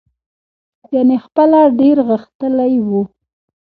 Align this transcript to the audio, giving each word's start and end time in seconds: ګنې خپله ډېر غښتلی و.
ګنې 0.89 1.17
خپله 1.25 1.59
ډېر 1.79 1.97
غښتلی 2.09 2.73
و. 2.87 2.89